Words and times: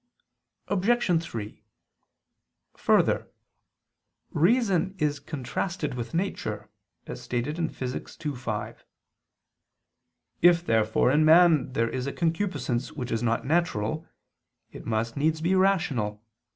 Obj. 0.67 1.21
3: 1.21 1.63
Further, 2.75 3.29
reason 4.31 4.95
is 4.97 5.19
contrasted 5.19 5.93
with 5.93 6.15
nature, 6.15 6.71
as 7.05 7.21
stated 7.21 7.59
in 7.59 7.69
Phys. 7.69 8.25
ii, 8.25 8.35
5. 8.35 8.83
If 10.41 10.65
therefore 10.65 11.11
in 11.11 11.23
man 11.23 11.73
there 11.73 11.87
is 11.87 12.07
a 12.07 12.13
concupiscence 12.13 12.91
which 12.93 13.11
is 13.11 13.21
not 13.21 13.45
natural, 13.45 14.07
it 14.71 14.87
must 14.87 15.15
needs 15.15 15.39
be 15.39 15.53
rational. 15.53 16.23